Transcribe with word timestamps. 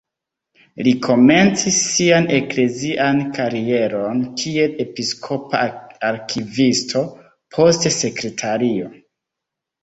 Li 0.85 0.91
komencis 1.07 1.75
sian 1.89 2.29
eklezian 2.37 3.19
karieron 3.35 4.23
kiel 4.43 4.73
episkopa 4.85 5.61
arkivisto, 6.09 7.05
poste 7.59 7.93
sekretario. 7.99 8.91